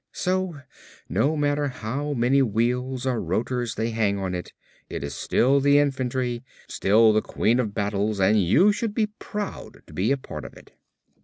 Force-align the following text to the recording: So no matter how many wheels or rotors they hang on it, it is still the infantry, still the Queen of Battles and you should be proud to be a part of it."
So 0.13 0.59
no 1.09 1.37
matter 1.37 1.67
how 1.67 2.13
many 2.13 2.41
wheels 2.41 3.05
or 3.05 3.21
rotors 3.21 3.75
they 3.75 3.91
hang 3.91 4.17
on 4.17 4.33
it, 4.33 4.51
it 4.89 5.03
is 5.03 5.13
still 5.13 5.59
the 5.59 5.77
infantry, 5.77 6.43
still 6.67 7.13
the 7.13 7.21
Queen 7.21 7.59
of 7.59 7.75
Battles 7.75 8.19
and 8.19 8.41
you 8.43 8.71
should 8.71 8.95
be 8.95 9.11
proud 9.19 9.83
to 9.85 9.93
be 9.93 10.11
a 10.11 10.17
part 10.17 10.43
of 10.43 10.55
it." 10.57 10.71